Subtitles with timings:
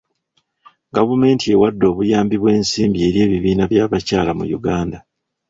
[0.95, 4.97] Gavumenti ewadde obuyambi bw'ensimbi eri ebibiina by'abakyala mu Uganda.